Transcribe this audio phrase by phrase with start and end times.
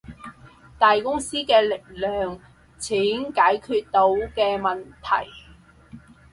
[0.79, 2.39] 大公司嘅力量，
[2.79, 2.97] 錢
[3.31, 5.29] 解決到嘅問題